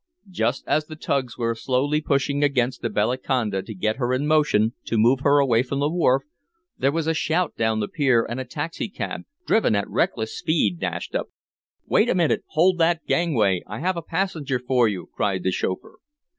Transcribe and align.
Just 0.31 0.63
as 0.67 0.87
the 0.87 0.95
tugs 0.95 1.37
were 1.37 1.53
slowly 1.53 2.01
pushing 2.01 2.43
against 2.43 2.81
the 2.81 2.89
Bellaconda 2.89 3.61
to 3.63 3.73
get 3.75 3.97
her 3.97 4.13
in 4.13 4.25
motion 4.25 4.73
to 4.85 4.97
move 4.97 5.19
her 5.19 5.37
away 5.37 5.61
from 5.61 5.77
the 5.79 5.91
wharf, 5.91 6.23
there 6.75 6.91
was 6.91 7.05
a 7.05 7.13
shout 7.13 7.55
down 7.55 7.81
the 7.81 7.87
pier 7.87 8.25
and 8.27 8.39
a 8.39 8.43
taxicab, 8.45 9.25
driven 9.45 9.75
at 9.75 9.87
reckless 9.87 10.35
speed, 10.35 10.79
dashed 10.79 11.13
up. 11.13 11.27
"Wait 11.85 12.09
a 12.09 12.15
minute! 12.15 12.41
Hold 12.47 12.79
that 12.79 13.05
gangway. 13.05 13.61
I 13.67 13.77
have 13.77 13.95
a 13.95 14.01
passenger 14.01 14.57
for 14.57 14.87
you!" 14.87 15.07
cried 15.13 15.43
the 15.43 15.51
chauffeur. 15.51 15.99